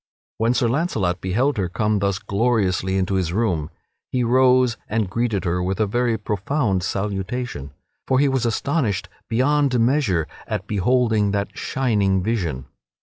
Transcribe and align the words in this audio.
When 0.39 0.55
Sir 0.55 0.67
Launcelot 0.67 1.21
beheld 1.21 1.57
her 1.57 1.69
come 1.69 1.99
thus 1.99 2.17
gloriously 2.17 2.97
into 2.97 3.13
his 3.13 3.31
room 3.31 3.69
he 4.11 4.23
rose 4.23 4.75
and 4.87 5.07
greeted 5.07 5.45
her 5.45 5.61
with 5.61 5.79
a 5.79 5.85
very 5.85 6.17
profound 6.17 6.81
salutation, 6.81 7.69
for 8.07 8.17
he 8.17 8.27
was 8.27 8.43
astonished 8.43 9.09
beyond 9.29 9.79
measure 9.79 10.27
at 10.47 10.65
beholding 10.65 11.29
that 11.33 11.55
shining 11.55 12.23
vision. 12.23 12.65